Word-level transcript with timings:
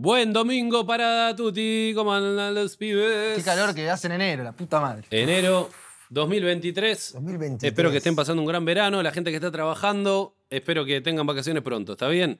Buen 0.00 0.32
domingo 0.32 0.86
para 0.86 1.34
Tuti, 1.34 1.90
¿cómo 1.92 2.14
andan 2.14 2.54
los 2.54 2.76
pibes? 2.76 3.36
Qué 3.36 3.42
calor 3.42 3.74
que 3.74 3.90
hace 3.90 4.06
en 4.06 4.12
enero, 4.12 4.44
la 4.44 4.52
puta 4.52 4.78
madre. 4.78 5.08
Enero 5.10 5.70
2023. 6.10 7.14
2023. 7.14 7.68
Espero 7.68 7.90
que 7.90 7.96
estén 7.96 8.14
pasando 8.14 8.40
un 8.40 8.46
gran 8.46 8.64
verano. 8.64 9.02
La 9.02 9.10
gente 9.10 9.30
que 9.30 9.38
está 9.38 9.50
trabajando, 9.50 10.36
espero 10.50 10.84
que 10.84 11.00
tengan 11.00 11.26
vacaciones 11.26 11.64
pronto, 11.64 11.94
¿está 11.94 12.06
bien? 12.06 12.38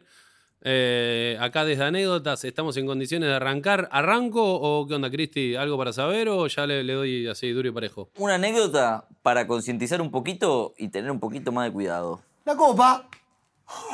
Eh, 0.63 1.37
acá 1.41 1.65
desde 1.65 1.83
anécdotas 1.83 2.45
estamos 2.45 2.77
en 2.77 2.87
condiciones 2.87 3.29
de 3.29 3.35
arrancar. 3.35 3.89
¿Arranco 3.91 4.41
o 4.41 4.87
qué 4.87 4.95
onda, 4.95 5.11
Cristi? 5.11 5.57
¿Algo 5.57 5.77
para 5.77 5.93
saber 5.93 6.29
o 6.29 6.47
ya 6.47 6.65
le, 6.65 6.85
le 6.85 6.93
doy 6.93 7.27
así 7.27 7.51
duro 7.51 7.67
y 7.67 7.73
parejo? 7.73 8.09
Una 8.19 8.37
anécdota 8.37 9.09
para 9.25 9.49
concientizar 9.49 10.01
un 10.01 10.13
poquito 10.13 10.75
y 10.79 10.91
tener 10.91 11.11
un 11.11 11.19
poquito 11.19 11.51
más 11.51 11.65
de 11.67 11.73
cuidado. 11.73 12.23
La 12.45 12.55
copa. 12.55 13.09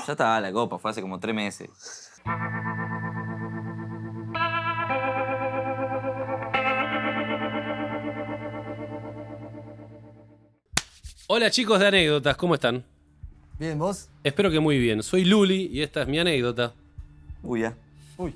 Ya 0.07 0.13
estaba 0.13 0.39
la 0.39 0.53
copa, 0.53 0.79
fue 0.79 0.91
hace 0.91 1.01
como 1.01 1.19
tres 1.19 1.35
meses. 1.35 2.11
Hola 11.27 11.51
chicos 11.51 11.81
de 11.81 11.87
anécdotas, 11.87 12.37
¿cómo 12.37 12.53
están? 12.53 12.85
Bien, 13.59 13.79
vos. 13.79 14.11
Espero 14.23 14.51
que 14.51 14.61
muy 14.61 14.79
bien. 14.79 15.03
Soy 15.03 15.25
Luli 15.25 15.71
y 15.73 15.81
esta 15.81 16.03
es 16.03 16.09
mi 16.09 16.19
anécdota. 16.19 16.75
Uy, 17.43 17.63
ya. 17.63 17.75
Uy. 18.19 18.35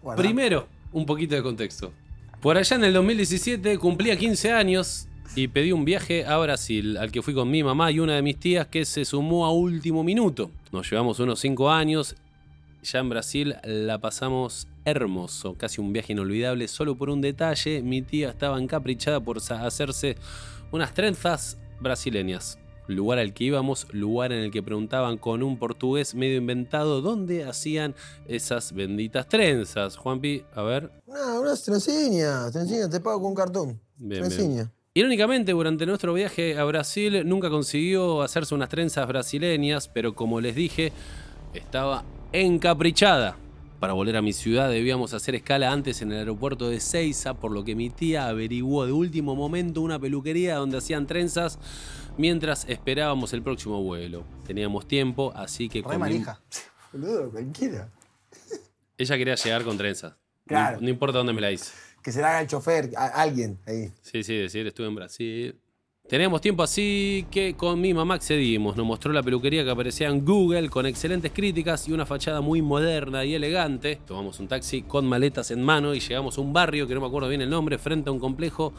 Guarda. 0.00 0.22
Primero, 0.22 0.68
un 0.92 1.04
poquito 1.06 1.34
de 1.34 1.42
contexto. 1.42 1.92
Por 2.40 2.56
allá 2.56 2.76
en 2.76 2.84
el 2.84 2.92
2017 2.92 3.76
cumplía 3.78 4.16
15 4.16 4.52
años 4.52 5.08
y 5.34 5.48
pedí 5.48 5.72
un 5.72 5.84
viaje 5.84 6.24
a 6.24 6.38
Brasil, 6.38 6.98
al 6.98 7.10
que 7.10 7.20
fui 7.20 7.34
con 7.34 7.50
mi 7.50 7.64
mamá 7.64 7.90
y 7.90 7.98
una 7.98 8.14
de 8.14 8.22
mis 8.22 8.38
tías 8.38 8.68
que 8.68 8.84
se 8.84 9.04
sumó 9.04 9.44
a 9.44 9.52
último 9.52 10.04
minuto. 10.04 10.52
Nos 10.70 10.88
llevamos 10.88 11.18
unos 11.18 11.40
5 11.40 11.68
años. 11.68 12.14
Ya 12.84 13.00
en 13.00 13.08
Brasil 13.08 13.56
la 13.64 13.98
pasamos 13.98 14.68
hermoso, 14.84 15.54
casi 15.54 15.80
un 15.80 15.92
viaje 15.92 16.12
inolvidable, 16.12 16.68
solo 16.68 16.94
por 16.94 17.10
un 17.10 17.22
detalle. 17.22 17.82
Mi 17.82 18.02
tía 18.02 18.30
estaba 18.30 18.60
encaprichada 18.60 19.18
por 19.18 19.38
hacerse 19.38 20.16
unas 20.70 20.94
trenzas 20.94 21.58
brasileñas. 21.80 22.58
Lugar 22.86 23.18
al 23.20 23.32
que 23.32 23.44
íbamos, 23.44 23.86
lugar 23.92 24.32
en 24.32 24.40
el 24.40 24.50
que 24.50 24.62
preguntaban 24.62 25.16
con 25.16 25.42
un 25.44 25.58
portugués 25.58 26.14
medio 26.14 26.38
inventado 26.38 27.00
dónde 27.00 27.44
hacían 27.44 27.94
esas 28.26 28.72
benditas 28.72 29.28
trenzas. 29.28 29.96
Juanpi, 29.96 30.44
a 30.54 30.62
ver. 30.62 30.90
No, 31.06 31.40
una 31.40 31.54
trenciña. 31.54 32.50
Trenciña, 32.50 32.90
te 32.90 32.98
pago 32.98 33.22
con 33.22 33.34
cartón. 33.34 33.80
Bien. 33.96 34.24
Irónicamente, 34.92 35.52
durante 35.52 35.86
nuestro 35.86 36.12
viaje 36.14 36.58
a 36.58 36.64
Brasil 36.64 37.22
nunca 37.28 37.48
consiguió 37.48 38.22
hacerse 38.22 38.56
unas 38.56 38.68
trenzas 38.68 39.06
brasileñas, 39.06 39.86
pero 39.86 40.16
como 40.16 40.40
les 40.40 40.56
dije, 40.56 40.92
estaba 41.54 42.04
encaprichada. 42.32 43.36
Para 43.80 43.94
volver 43.94 44.16
a 44.16 44.22
mi 44.22 44.34
ciudad 44.34 44.68
debíamos 44.68 45.14
hacer 45.14 45.34
escala 45.34 45.72
antes 45.72 46.02
en 46.02 46.12
el 46.12 46.18
aeropuerto 46.18 46.68
de 46.68 46.80
Seiza, 46.80 47.32
por 47.34 47.50
lo 47.50 47.64
que 47.64 47.74
mi 47.74 47.88
tía 47.88 48.28
averiguó 48.28 48.84
de 48.84 48.92
último 48.92 49.34
momento 49.34 49.80
una 49.80 49.98
peluquería 49.98 50.56
donde 50.56 50.76
hacían 50.76 51.06
trenzas 51.06 51.58
mientras 52.18 52.66
esperábamos 52.68 53.32
el 53.32 53.42
próximo 53.42 53.82
vuelo. 53.82 54.24
Teníamos 54.46 54.86
tiempo, 54.86 55.32
así 55.34 55.70
que 55.70 55.80
Re 55.82 55.96
manija. 55.96 56.40
Boludo, 56.92 57.30
cualquiera. 57.30 57.88
ella 58.98 59.16
quería 59.16 59.34
llegar 59.34 59.64
con 59.64 59.76
trenzas. 59.78 60.12
No- 60.12 60.18
Claro. 60.46 60.80
No, 60.80 60.88
importa 60.88 61.18
dónde 61.18 61.32
me 61.32 61.40
la 61.40 61.52
hice. 61.52 61.70
Que 62.02 62.10
se 62.10 62.20
la 62.20 62.30
haga 62.30 62.40
el 62.40 62.48
chofer, 62.48 62.90
a- 62.96 63.06
alguien 63.22 63.58
ahí. 63.66 63.92
Sí, 64.02 64.24
sí, 64.24 64.34
decir, 64.36 64.66
estuve 64.66 64.88
en 64.88 64.96
Brasil. 64.96 65.59
Teníamos 66.10 66.40
tiempo 66.40 66.64
así 66.64 67.24
que 67.30 67.54
con 67.54 67.80
mi 67.80 67.94
mamá 67.94 68.14
accedimos. 68.14 68.76
Nos 68.76 68.84
mostró 68.84 69.12
la 69.12 69.22
peluquería 69.22 69.62
que 69.62 69.70
aparecía 69.70 70.08
en 70.08 70.24
Google 70.24 70.68
con 70.68 70.84
excelentes 70.84 71.30
críticas 71.32 71.86
y 71.86 71.92
una 71.92 72.04
fachada 72.04 72.40
muy 72.40 72.62
moderna 72.62 73.24
y 73.24 73.36
elegante. 73.36 74.00
Tomamos 74.08 74.40
un 74.40 74.48
taxi 74.48 74.82
con 74.82 75.06
maletas 75.06 75.52
en 75.52 75.62
mano 75.62 75.94
y 75.94 76.00
llegamos 76.00 76.36
a 76.36 76.40
un 76.40 76.52
barrio 76.52 76.88
que 76.88 76.94
no 76.94 77.00
me 77.00 77.06
acuerdo 77.06 77.28
bien 77.28 77.42
el 77.42 77.48
nombre, 77.48 77.78
frente 77.78 78.08
a 78.08 78.12
un 78.12 78.18
complejo 78.18 78.72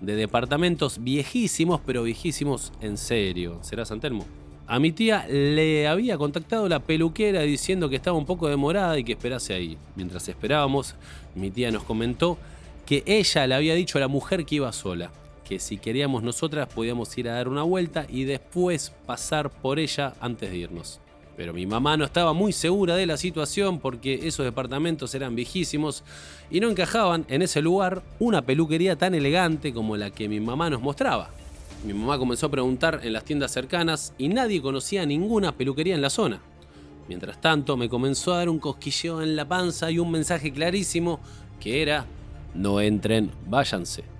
de 0.00 0.14
departamentos 0.14 1.02
viejísimos, 1.02 1.80
pero 1.84 2.04
viejísimos 2.04 2.72
en 2.80 2.98
serio. 2.98 3.58
¿Será 3.62 3.84
San 3.84 3.98
Telmo? 3.98 4.24
A 4.68 4.78
mi 4.78 4.92
tía 4.92 5.26
le 5.28 5.88
había 5.88 6.16
contactado 6.16 6.68
la 6.68 6.78
peluquera 6.78 7.40
diciendo 7.40 7.88
que 7.88 7.96
estaba 7.96 8.16
un 8.16 8.26
poco 8.26 8.46
demorada 8.46 8.96
y 8.96 9.02
que 9.02 9.14
esperase 9.14 9.54
ahí. 9.54 9.76
Mientras 9.96 10.28
esperábamos, 10.28 10.94
mi 11.34 11.50
tía 11.50 11.72
nos 11.72 11.82
comentó 11.82 12.38
que 12.86 13.02
ella 13.06 13.48
le 13.48 13.56
había 13.56 13.74
dicho 13.74 13.98
a 13.98 14.02
la 14.02 14.06
mujer 14.06 14.46
que 14.46 14.54
iba 14.54 14.72
sola, 14.72 15.10
que 15.46 15.58
si 15.58 15.78
queríamos 15.78 16.22
nosotras 16.22 16.68
podíamos 16.72 17.16
ir 17.16 17.28
a 17.28 17.34
dar 17.34 17.48
una 17.48 17.62
vuelta 17.62 18.06
y 18.08 18.24
después 18.24 18.92
pasar 19.06 19.50
por 19.50 19.78
ella 19.78 20.14
antes 20.20 20.50
de 20.50 20.56
irnos. 20.56 21.00
Pero 21.36 21.52
mi 21.52 21.66
mamá 21.66 21.96
no 21.96 22.04
estaba 22.04 22.32
muy 22.32 22.52
segura 22.52 22.96
de 22.96 23.06
la 23.06 23.16
situación 23.16 23.78
porque 23.78 24.26
esos 24.26 24.44
departamentos 24.44 25.14
eran 25.14 25.36
viejísimos 25.36 26.02
y 26.50 26.60
no 26.60 26.70
encajaban 26.70 27.26
en 27.28 27.42
ese 27.42 27.60
lugar 27.60 28.02
una 28.18 28.42
peluquería 28.42 28.96
tan 28.96 29.14
elegante 29.14 29.72
como 29.72 29.96
la 29.96 30.10
que 30.10 30.28
mi 30.28 30.40
mamá 30.40 30.70
nos 30.70 30.80
mostraba. 30.80 31.30
Mi 31.84 31.92
mamá 31.92 32.18
comenzó 32.18 32.46
a 32.46 32.50
preguntar 32.50 33.00
en 33.04 33.12
las 33.12 33.24
tiendas 33.24 33.52
cercanas 33.52 34.14
y 34.18 34.28
nadie 34.28 34.62
conocía 34.62 35.04
ninguna 35.04 35.52
peluquería 35.52 35.94
en 35.94 36.02
la 36.02 36.10
zona. 36.10 36.40
Mientras 37.06 37.40
tanto, 37.40 37.76
me 37.76 37.88
comenzó 37.88 38.34
a 38.34 38.38
dar 38.38 38.48
un 38.48 38.58
cosquilleo 38.58 39.22
en 39.22 39.36
la 39.36 39.46
panza 39.46 39.90
y 39.90 39.98
un 39.98 40.10
mensaje 40.10 40.52
clarísimo 40.52 41.20
que 41.60 41.82
era, 41.82 42.06
no 42.54 42.80
entren, 42.80 43.30
váyanse. 43.46 44.15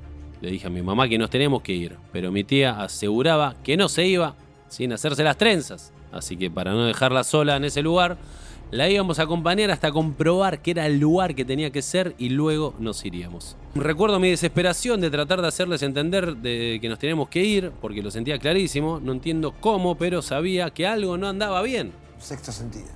Le 0.47 0.53
dije 0.53 0.69
a 0.69 0.71
mi 0.71 0.81
mamá 0.81 1.09
que 1.09 1.19
nos 1.19 1.29
teníamos 1.29 1.61
que 1.61 1.73
ir, 1.73 1.97
pero 2.12 2.31
mi 2.31 2.45
tía 2.45 2.81
aseguraba 2.81 3.57
que 3.65 3.77
no 3.77 3.89
se 3.89 4.07
iba 4.07 4.37
sin 4.69 4.93
hacerse 4.93 5.25
las 5.25 5.37
trenzas. 5.37 5.93
Así 6.12 6.37
que 6.37 6.49
para 6.53 6.71
no 6.71 6.84
dejarla 6.84 7.25
sola 7.25 7.57
en 7.57 7.65
ese 7.65 7.83
lugar, 7.83 8.17
la 8.71 8.89
íbamos 8.89 9.19
a 9.19 9.25
acompañar 9.25 9.73
hasta 9.73 9.91
comprobar 9.91 10.62
que 10.62 10.71
era 10.71 10.87
el 10.87 11.01
lugar 11.01 11.34
que 11.34 11.45
tenía 11.45 11.71
que 11.71 11.83
ser 11.83 12.15
y 12.17 12.29
luego 12.29 12.75
nos 12.79 13.05
iríamos. 13.05 13.57
Recuerdo 13.75 14.21
mi 14.21 14.31
desesperación 14.31 15.01
de 15.01 15.11
tratar 15.11 15.43
de 15.43 15.49
hacerles 15.49 15.83
entender 15.83 16.37
de 16.37 16.78
que 16.81 16.89
nos 16.89 17.01
teníamos 17.01 17.28
que 17.28 17.43
ir, 17.43 17.73
porque 17.81 18.01
lo 18.01 18.13
sentía 18.13 18.39
clarísimo, 18.39 19.01
no 19.03 19.11
entiendo 19.11 19.53
cómo, 19.59 19.97
pero 19.97 20.23
sabía 20.23 20.71
que 20.71 20.87
algo 20.87 21.19
no 21.19 21.27
andaba 21.27 21.61
bien. 21.63 21.91
Sexto 22.21 22.53
sentido. 22.53 22.87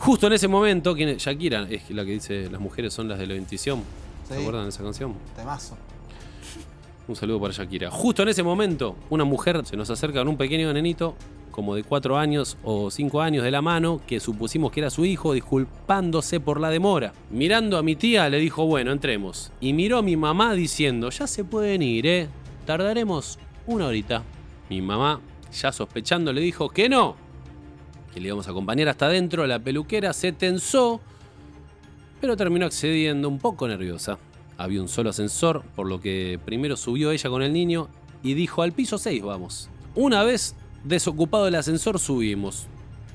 Justo 0.00 0.26
en 0.26 0.32
ese 0.32 0.48
momento. 0.48 0.96
Shakira 0.96 1.62
es 1.70 1.88
la 1.90 2.04
que 2.04 2.10
dice 2.10 2.50
las 2.50 2.60
mujeres 2.60 2.92
son 2.92 3.06
las 3.06 3.20
de 3.20 3.28
la 3.28 3.36
intuición. 3.36 3.84
¿Se 4.26 4.34
Sí. 4.34 4.40
acuerdan 4.40 4.64
de 4.64 4.70
esa 4.70 4.82
canción? 4.82 5.14
Temazo. 5.36 5.76
Un 7.08 7.14
saludo 7.14 7.40
para 7.40 7.52
Shakira. 7.52 7.90
Justo 7.90 8.22
en 8.22 8.30
ese 8.30 8.42
momento, 8.42 8.96
una 9.10 9.24
mujer 9.24 9.64
se 9.64 9.76
nos 9.76 9.88
acerca 9.90 10.18
con 10.18 10.28
un 10.28 10.36
pequeño 10.36 10.72
nenito, 10.72 11.14
como 11.52 11.76
de 11.76 11.84
4 11.84 12.18
años 12.18 12.58
o 12.64 12.90
5 12.90 13.20
años 13.20 13.44
de 13.44 13.52
la 13.52 13.62
mano, 13.62 14.00
que 14.08 14.18
supusimos 14.18 14.72
que 14.72 14.80
era 14.80 14.90
su 14.90 15.04
hijo, 15.04 15.32
disculpándose 15.32 16.40
por 16.40 16.60
la 16.60 16.68
demora. 16.68 17.12
Mirando 17.30 17.78
a 17.78 17.82
mi 17.84 17.94
tía, 17.94 18.28
le 18.28 18.38
dijo, 18.38 18.66
bueno, 18.66 18.90
entremos. 18.90 19.52
Y 19.60 19.72
miró 19.72 19.98
a 19.98 20.02
mi 20.02 20.16
mamá 20.16 20.54
diciendo, 20.54 21.10
ya 21.10 21.28
se 21.28 21.44
pueden 21.44 21.80
ir, 21.80 22.06
¿eh? 22.08 22.28
Tardaremos 22.66 23.38
una 23.66 23.86
horita. 23.86 24.24
Mi 24.68 24.82
mamá, 24.82 25.20
ya 25.52 25.70
sospechando, 25.70 26.32
le 26.32 26.40
dijo 26.40 26.70
que 26.70 26.88
no, 26.88 27.14
que 28.12 28.18
le 28.18 28.26
íbamos 28.26 28.48
a 28.48 28.50
acompañar 28.50 28.88
hasta 28.88 29.06
adentro. 29.06 29.46
La 29.46 29.60
peluquera 29.60 30.12
se 30.12 30.32
tensó, 30.32 31.00
pero 32.20 32.36
terminó 32.36 32.66
accediendo 32.66 33.28
un 33.28 33.38
poco 33.38 33.68
nerviosa. 33.68 34.18
Había 34.58 34.80
un 34.80 34.88
solo 34.88 35.10
ascensor, 35.10 35.62
por 35.74 35.86
lo 35.86 36.00
que 36.00 36.40
primero 36.44 36.76
subió 36.76 37.10
ella 37.10 37.28
con 37.30 37.42
el 37.42 37.52
niño 37.52 37.88
y 38.22 38.34
dijo 38.34 38.62
al 38.62 38.72
piso 38.72 38.98
6 38.98 39.22
vamos. 39.22 39.68
Una 39.94 40.22
vez 40.22 40.54
desocupado 40.84 41.48
el 41.48 41.54
ascensor 41.54 41.98
subimos, 41.98 42.66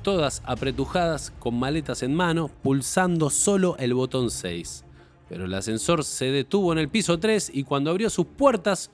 todas 0.02 0.42
apretujadas 0.44 1.32
con 1.38 1.58
maletas 1.58 2.02
en 2.02 2.14
mano, 2.14 2.50
pulsando 2.62 3.30
solo 3.30 3.76
el 3.78 3.94
botón 3.94 4.30
6. 4.30 4.84
Pero 5.28 5.46
el 5.46 5.54
ascensor 5.54 6.04
se 6.04 6.26
detuvo 6.26 6.72
en 6.72 6.78
el 6.78 6.88
piso 6.88 7.18
3 7.18 7.50
y 7.54 7.64
cuando 7.64 7.90
abrió 7.90 8.10
sus 8.10 8.26
puertas 8.26 8.90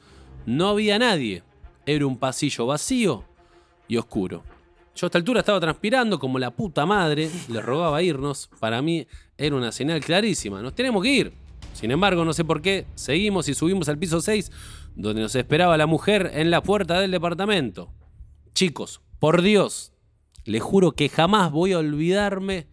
no 0.47 0.69
había 0.69 0.99
nadie. 0.99 1.43
Era 1.85 2.07
un 2.07 2.19
pasillo 2.19 2.67
vacío 2.67 3.25
y 3.89 3.97
oscuro. 3.97 4.43
Yo 4.95 5.07
a 5.07 5.09
esta 5.09 5.19
altura 5.19 5.41
estaba 5.41 5.61
transpirando 5.61 6.19
como 6.19 6.39
la 6.39 6.51
puta 6.51 6.85
madre, 6.85 7.31
le 7.49 7.61
rogaba 7.61 8.03
irnos. 8.03 8.51
Para 8.61 8.83
mí 8.83 9.07
era 9.37 9.57
una 9.57 9.73
señal 9.73 10.01
clarísima, 10.01 10.61
nos 10.61 10.75
tenemos 10.75 11.03
que 11.03 11.11
ir. 11.11 11.48
Sin 11.79 11.93
embargo, 11.93 12.25
no 12.25 12.33
sé 12.33 12.45
por 12.45 12.61
qué, 12.61 12.89
seguimos 12.97 13.49
y 13.49 13.55
subimos 13.55 13.89
al 13.89 13.99
piso 13.99 14.21
6, 14.21 14.51
donde 14.97 15.23
nos 15.23 15.37
esperaba 15.37 15.77
la 15.77 15.87
mujer 15.87 16.33
en 16.35 16.51
la 16.51 16.61
puerta 16.61 16.99
del 16.99 17.13
departamento. 17.13 17.93
Chicos, 18.53 19.01
por 19.21 19.43
Dios, 19.43 19.93
les 20.45 20.61
juro 20.61 20.91
que 20.91 21.09
jamás 21.09 21.53
voy 21.53 21.75
a 21.75 21.79
olvidarme 21.79 22.67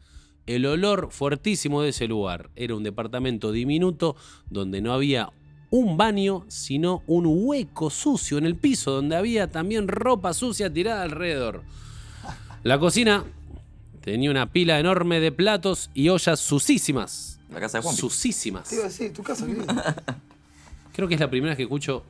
el 0.47 0.65
olor 0.65 1.09
fuertísimo 1.11 1.83
de 1.83 1.89
ese 1.89 2.07
lugar. 2.07 2.49
Era 2.55 2.73
un 2.73 2.81
departamento 2.81 3.51
diminuto 3.51 4.15
donde 4.49 4.81
no 4.81 4.91
había 4.91 5.31
un 5.69 5.97
baño, 5.97 6.43
sino 6.47 7.03
un 7.05 7.25
hueco 7.27 7.91
sucio 7.91 8.39
en 8.39 8.47
el 8.47 8.55
piso 8.55 8.89
donde 8.89 9.17
había 9.17 9.51
también 9.51 9.87
ropa 9.87 10.33
sucia 10.33 10.73
tirada 10.73 11.03
alrededor. 11.03 11.61
La 12.63 12.79
cocina 12.79 13.23
tenía 14.05 14.31
una 14.31 14.51
pila 14.51 14.79
enorme 14.79 15.19
de 15.19 15.31
platos 15.31 15.89
y 15.93 16.07
ollas 16.09 16.39
sucísimas. 16.39 17.39
La 17.49 17.59
casa 17.59 17.79
de 17.79 17.83
Juanpi. 17.83 17.99
Sucísimas. 17.99 18.69
Te 18.69 18.75
iba 18.75 18.85
a 18.85 18.87
decir, 18.87 19.11
tu 19.13 19.23
casa. 19.23 19.45
Creo 20.93 21.07
que 21.07 21.15
es 21.15 21.19
la 21.19 21.29
primera 21.29 21.49
vez 21.51 21.57
que 21.57 21.63
escucho 21.63 22.03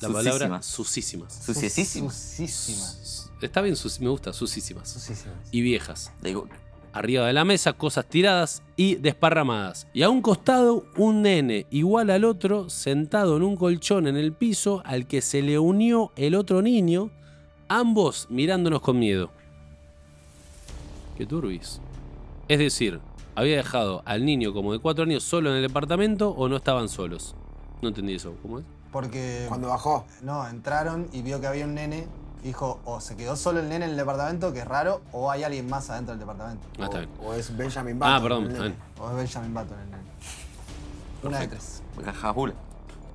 la 0.00 0.08
palabra 0.08 0.62
Sucísimas. 0.62 0.66
sucísimas. 0.66 1.44
Suciesísima. 1.44 2.10
Sucísima. 2.10 2.86
Está 3.40 3.60
bien, 3.60 3.76
sus- 3.76 4.00
me 4.00 4.08
gusta, 4.08 4.32
sucísimas. 4.32 4.88
Sucísimas. 4.88 5.36
Y 5.52 5.60
viejas. 5.60 6.12
Digo, 6.22 6.48
Arriba 6.94 7.26
de 7.26 7.32
la 7.32 7.46
mesa, 7.46 7.72
cosas 7.72 8.04
tiradas 8.06 8.62
y 8.76 8.96
desparramadas. 8.96 9.86
Y 9.94 10.02
a 10.02 10.10
un 10.10 10.20
costado, 10.20 10.84
un 10.98 11.22
nene 11.22 11.66
igual 11.70 12.10
al 12.10 12.22
otro, 12.24 12.68
sentado 12.68 13.38
en 13.38 13.42
un 13.42 13.56
colchón 13.56 14.06
en 14.06 14.18
el 14.18 14.34
piso, 14.34 14.82
al 14.84 15.06
que 15.06 15.22
se 15.22 15.40
le 15.40 15.58
unió 15.58 16.12
el 16.16 16.34
otro 16.34 16.60
niño, 16.60 17.10
ambos 17.68 18.26
mirándonos 18.28 18.82
con 18.82 18.98
miedo. 18.98 19.32
Qué 21.16 21.26
turbis. 21.26 21.80
Es 22.48 22.58
decir, 22.58 23.00
había 23.34 23.56
dejado 23.56 24.02
al 24.04 24.24
niño 24.24 24.52
como 24.52 24.72
de 24.72 24.78
cuatro 24.78 25.04
años 25.04 25.22
solo 25.22 25.50
en 25.50 25.56
el 25.56 25.62
departamento 25.62 26.30
o 26.30 26.48
no 26.48 26.56
estaban 26.56 26.88
solos. 26.88 27.34
No 27.80 27.88
entendí 27.88 28.14
eso. 28.14 28.34
¿Cómo 28.42 28.58
es? 28.58 28.64
Porque. 28.90 29.46
Cuando 29.48 29.68
bajó. 29.68 30.04
No, 30.22 30.46
entraron 30.46 31.08
y 31.12 31.22
vio 31.22 31.40
que 31.40 31.46
había 31.46 31.64
un 31.64 31.74
nene. 31.74 32.06
Dijo, 32.42 32.80
o 32.84 33.00
se 33.00 33.16
quedó 33.16 33.36
solo 33.36 33.60
el 33.60 33.68
nene 33.68 33.84
en 33.84 33.92
el 33.92 33.96
departamento, 33.96 34.52
que 34.52 34.58
es 34.60 34.66
raro, 34.66 35.00
o 35.12 35.30
hay 35.30 35.44
alguien 35.44 35.68
más 35.70 35.88
adentro 35.90 36.12
del 36.12 36.20
departamento. 36.20 36.66
Ah, 36.80 36.84
está 36.84 36.98
bien. 36.98 37.10
O 37.24 37.34
es 37.34 37.56
Benjamin 37.56 37.98
Button. 37.98 38.12
Ah, 38.12 38.20
perdón. 38.20 38.44
el 38.44 38.50
está 38.50 38.62
nene. 38.64 38.74
bien. 38.76 38.88
O 39.06 39.10
es 39.10 39.16
Benjamin 39.16 39.54
Button 39.54 39.78
el 39.78 39.90
nene. 39.90 40.02
Una 41.22 41.38
de 41.38 41.48
tres. 41.48 41.82
jajabula. 42.04 42.54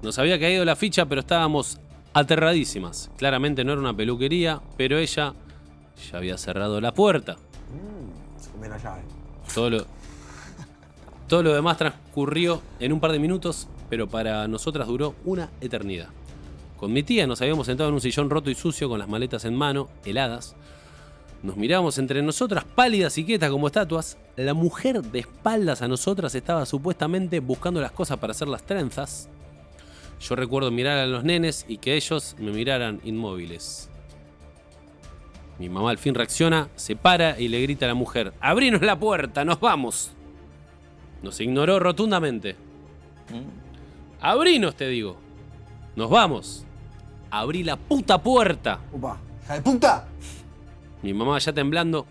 Nos 0.02 0.18
había 0.18 0.40
caído 0.40 0.64
la 0.64 0.78
ficha, 0.78 1.06
pero 1.08 1.22
estábamos 1.22 1.78
aterradísimas. 2.14 3.12
Claramente 3.18 3.64
no 3.66 3.74
era 3.74 3.82
una 3.82 3.94
peluquería, 3.94 4.62
pero 4.78 4.98
ella 4.98 5.34
ya 6.10 6.18
había 6.18 6.38
cerrado 6.38 6.80
la 6.80 6.94
puerta. 6.94 7.36
La 8.62 8.78
llave. 8.78 9.02
Todo 9.54 9.70
lo, 9.70 9.86
todo 11.28 11.44
lo 11.44 11.54
demás 11.54 11.78
transcurrió 11.78 12.62
en 12.80 12.94
un 12.94 13.00
par 13.00 13.12
de 13.12 13.20
minutos, 13.20 13.68
pero 13.90 14.08
para 14.08 14.48
nosotras 14.48 14.88
duró 14.88 15.16
una 15.26 15.50
eternidad. 15.62 16.10
Con 16.78 16.94
mi 16.94 17.04
tía 17.04 17.26
nos 17.28 17.42
habíamos 17.42 17.66
sentado 17.66 17.90
en 17.90 17.96
un 17.96 18.02
sillón 18.02 18.30
roto 18.30 18.50
y 18.50 18.56
sucio 18.56 18.88
con 18.88 19.00
las 19.00 19.10
maletas 19.10 19.46
en 19.46 19.56
mano, 19.56 19.90
heladas. 20.06 20.56
Nos 21.44 21.58
mirábamos 21.58 21.98
entre 21.98 22.22
nosotras 22.22 22.64
pálidas 22.64 23.18
y 23.18 23.26
quietas 23.26 23.50
como 23.50 23.68
estatuas. 23.68 24.18
La 24.36 24.54
mujer 24.54 25.02
de 25.02 25.20
espaldas 25.20 25.82
a 25.82 25.88
nosotras 25.88 26.34
estaba 26.36 26.66
supuestamente 26.66 27.40
buscando 27.40 27.82
las 27.82 27.92
cosas 27.92 28.18
para 28.18 28.32
hacer 28.32 28.48
las 28.48 28.64
trenzas. 28.64 29.28
Yo 30.20 30.36
recuerdo 30.36 30.72
mirar 30.72 30.98
a 30.98 31.06
los 31.08 31.24
nenes 31.24 31.66
y 31.68 31.78
que 31.78 31.96
ellos 31.96 32.36
me 32.40 32.52
miraran 32.52 33.02
inmóviles. 33.04 33.90
Mi 35.60 35.70
mamá 35.70 35.90
al 35.90 35.98
fin 35.98 36.14
reacciona, 36.14 36.70
se 36.76 36.96
para 36.96 37.40
y 37.40 37.48
le 37.48 37.62
grita 37.62 37.86
a 37.86 37.90
la 37.90 37.96
mujer, 37.96 38.34
abrinos 38.40 38.82
la 38.82 38.98
puerta, 38.98 39.44
nos 39.44 39.60
vamos. 39.60 40.12
Nos 41.24 41.40
ignoró 41.42 41.80
rotundamente. 41.80 42.56
Mm. 43.30 44.22
Abrinos, 44.22 44.76
te 44.76 44.88
digo. 44.88 45.18
Nos 45.96 46.10
vamos. 46.10 46.64
Abrí 47.32 47.64
la 47.64 47.76
puta 47.76 48.22
puerta. 48.22 48.80
Upa. 48.92 49.20
¡Hija 49.44 49.56
de 49.56 49.62
puta! 49.62 50.08
Mi 51.02 51.14
mamá 51.14 51.40
ya 51.40 51.54
temblando 51.54 52.06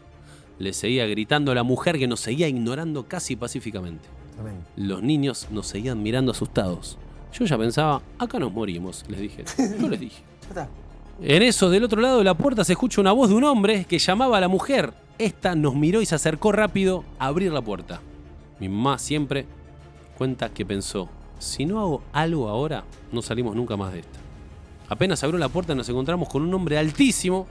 le 0.59 0.73
seguía 0.73 1.07
gritando 1.07 1.53
a 1.53 1.55
la 1.55 1.63
mujer 1.63 1.99
que 1.99 2.07
nos 2.07 2.21
seguía 2.21 2.49
ignorando 2.49 3.07
casi 3.07 3.37
pacíficamente. 3.37 4.09
Los 4.77 5.03
niños 5.03 5.49
nos 5.51 5.67
seguían 5.67 6.03
mirando 6.03 6.33
asustados. 6.33 6.99
Yo 7.33 7.45
ya 7.45 7.59
pensaba, 7.59 8.03
acá 8.19 8.39
nos 8.39 8.53
morimos, 8.53 9.05
les 9.09 9.21
dije. 9.21 9.45
Yo 9.81 9.89
les 9.89 10.01
dije. 10.01 10.23
En 11.23 11.43
eso, 11.43 11.71
del 11.71 11.85
otro 11.85 12.03
lado 12.03 12.19
de 12.19 12.25
la 12.25 12.35
puerta 12.35 12.63
se 12.63 12.73
escucha 12.73 13.01
una 13.01 13.13
voz 13.13 13.31
de 13.31 13.37
un 13.37 13.45
hombre 13.45 13.87
que 13.87 13.99
llamaba 13.99 14.37
a 14.37 14.41
la 14.41 14.49
mujer. 14.49 14.93
Esta 15.19 15.55
nos 15.55 15.75
miró 15.75 16.03
y 16.03 16.07
se 16.07 16.15
acercó 16.15 16.53
rápido 16.53 17.05
a 17.19 17.29
abrir 17.29 17.53
la 17.53 17.63
puerta. 17.63 18.03
Mi 18.61 18.69
mamá 18.69 18.99
siempre 18.99 19.47
cuenta 20.19 20.51
que 20.51 20.67
pensó, 20.67 21.09
si 21.39 21.65
no 21.65 21.81
hago 21.81 22.03
algo 22.13 22.49
ahora, 22.49 22.85
no 23.13 23.23
salimos 23.23 23.57
nunca 23.57 23.79
más 23.79 23.95
de 23.95 24.01
esta. 24.01 24.19
Apenas 24.91 25.25
abrió 25.25 25.39
la 25.39 25.49
puerta 25.49 25.75
nos 25.75 25.89
encontramos 25.89 26.29
con 26.29 26.43
un 26.43 26.53
hombre 26.53 26.77
altísimo, 26.77 27.47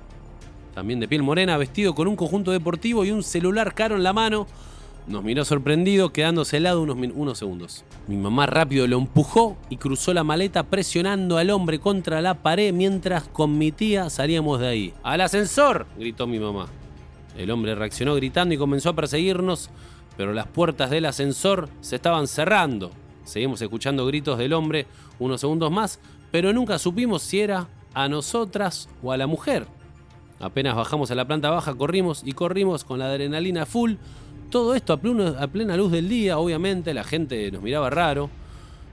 también 0.76 1.00
de 1.00 1.08
piel 1.08 1.24
morena, 1.24 1.58
vestido 1.58 1.96
con 1.96 2.08
un 2.08 2.16
conjunto 2.16 2.52
deportivo 2.52 3.04
y 3.04 3.10
un 3.10 3.24
celular 3.24 3.74
caro 3.74 3.96
en 3.96 4.04
la 4.04 4.14
mano. 4.14 4.46
Nos 5.08 5.24
miró 5.24 5.46
sorprendido, 5.46 6.12
quedándose 6.12 6.58
helado 6.58 6.82
unos, 6.82 6.98
unos 7.14 7.38
segundos. 7.38 7.86
Mi 8.08 8.18
mamá 8.18 8.48
rápido 8.48 8.88
lo 8.88 8.98
empujó 8.98 9.56
y 9.70 9.78
cruzó 9.78 10.14
la 10.16 10.24
maleta 10.24 10.64
presionando 10.64 11.38
al 11.38 11.52
hombre 11.52 11.80
contra 11.80 12.22
la 12.22 12.42
pared 12.42 12.74
mientras 12.74 13.26
con 13.26 13.58
mi 13.58 13.72
tía 13.72 14.10
salíamos 14.10 14.60
de 14.60 14.68
ahí. 14.68 14.94
¡Al 15.04 15.22
ascensor! 15.22 15.86
gritó 15.98 16.26
mi 16.26 16.40
mamá. 16.40 16.68
El 17.38 17.52
hombre 17.52 17.76
reaccionó 17.76 18.16
gritando 18.16 18.56
y 18.56 18.58
comenzó 18.58 18.90
a 18.90 18.96
perseguirnos, 18.96 19.70
pero 20.18 20.34
las 20.34 20.48
puertas 20.48 20.90
del 20.90 21.06
ascensor 21.06 21.70
se 21.82 21.98
estaban 21.98 22.28
cerrando. 22.28 22.92
Seguimos 23.26 23.62
escuchando 23.62 24.08
gritos 24.08 24.40
del 24.40 24.54
hombre 24.54 24.88
unos 25.20 25.42
segundos 25.42 25.72
más, 25.72 26.00
pero 26.32 26.52
nunca 26.52 26.80
supimos 26.80 27.22
si 27.22 27.42
era 27.42 27.68
a 27.94 28.10
nosotras 28.10 28.90
o 29.04 29.12
a 29.12 29.18
la 29.18 29.28
mujer. 29.28 29.68
Apenas 30.40 30.76
bajamos 30.76 31.12
a 31.12 31.16
la 31.16 31.26
planta 31.26 31.50
baja, 31.50 31.76
corrimos 31.76 32.22
y 32.26 32.34
corrimos 32.34 32.84
con 32.84 33.00
la 33.00 33.06
adrenalina 33.06 33.66
full. 33.66 33.94
Todo 34.50 34.76
esto 34.76 34.94
a 34.94 35.48
plena 35.48 35.78
luz 35.78 35.92
del 35.92 36.08
día, 36.08 36.38
obviamente, 36.38 36.94
la 36.94 37.04
gente 37.04 37.52
nos 37.52 37.62
miraba 37.62 37.90
raro. 37.90 38.30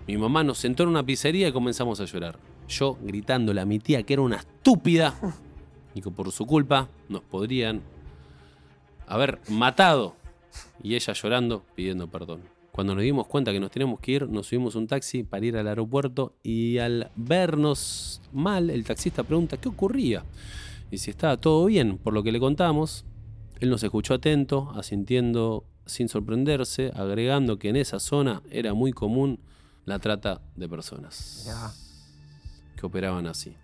Mi 0.07 0.17
mamá 0.17 0.43
nos 0.43 0.59
sentó 0.59 0.83
en 0.83 0.89
una 0.89 1.05
pizzería 1.05 1.49
y 1.49 1.53
comenzamos 1.53 2.01
a 2.01 2.05
llorar. 2.05 2.39
Yo 2.69 2.99
gritándole 3.03 3.61
a 3.61 3.67
mi 3.67 3.79
tía 3.79 4.03
que 4.03 4.15
era 4.15 4.23
una 4.23 4.37
estúpida 4.37 5.15
y 5.95 6.01
que 6.01 6.11
por 6.11 6.31
su 6.33 6.47
culpa 6.47 6.89
nos 7.09 7.23
podrían 7.23 7.83
haber 9.07 9.41
matado. 9.49 10.17
Y 10.83 10.95
ella 10.95 11.13
llorando, 11.13 11.65
pidiendo 11.75 12.09
perdón. 12.09 12.41
Cuando 12.73 12.95
nos 12.95 13.05
dimos 13.05 13.27
cuenta 13.27 13.53
que 13.53 13.61
nos 13.61 13.71
teníamos 13.71 14.01
que 14.01 14.13
ir, 14.13 14.29
nos 14.29 14.47
subimos 14.47 14.75
un 14.75 14.87
taxi 14.87 15.23
para 15.23 15.45
ir 15.45 15.57
al 15.57 15.69
aeropuerto 15.69 16.35
y 16.43 16.79
al 16.79 17.11
vernos 17.17 18.23
mal, 18.33 18.71
el 18.71 18.85
taxista 18.85 19.23
pregunta 19.23 19.59
qué 19.59 19.69
ocurría 19.69 20.25
y 20.93 20.99
si 20.99 21.11
estaba 21.11 21.37
todo 21.39 21.65
bien. 21.67 21.99
Por 21.99 22.13
lo 22.13 22.23
que 22.23 22.31
le 22.31 22.39
contamos, 22.39 23.05
él 23.63 23.71
nos 23.71 23.83
escuchó 23.85 24.15
atento, 24.15 24.73
asintiendo 24.77 25.65
sin 25.87 26.09
sorprenderse, 26.09 26.91
agregando 26.97 27.59
que 27.59 27.69
en 27.69 27.77
esa 27.77 28.01
zona 28.01 28.43
era 28.51 28.75
muy 28.75 28.93
común 28.93 29.39
la 29.85 29.99
trata 30.01 30.41
de 30.57 30.69
personas 30.69 31.45
Ya. 31.47 31.73
que 32.77 32.85
operaban 32.87 33.27
así. 33.27 33.57